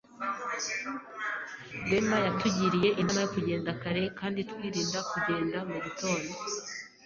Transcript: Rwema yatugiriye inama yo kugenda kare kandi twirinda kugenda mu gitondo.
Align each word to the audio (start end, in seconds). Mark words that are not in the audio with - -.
Rwema 1.79 2.17
yatugiriye 2.25 2.89
inama 3.01 3.19
yo 3.23 3.29
kugenda 3.35 3.69
kare 3.81 4.03
kandi 4.19 4.39
twirinda 4.49 4.99
kugenda 5.11 5.57
mu 5.69 5.77
gitondo. 5.85 6.29